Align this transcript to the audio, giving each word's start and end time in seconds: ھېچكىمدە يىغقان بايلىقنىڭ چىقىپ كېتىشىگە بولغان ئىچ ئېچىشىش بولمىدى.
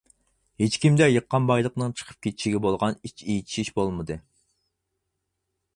ھېچكىمدە 0.61 1.07
يىغقان 1.15 1.49
بايلىقنىڭ 1.51 1.93
چىقىپ 1.99 2.25
كېتىشىگە 2.27 2.63
بولغان 2.67 2.99
ئىچ 3.11 3.25
ئېچىشىش 3.35 3.71
بولمىدى. 3.79 4.21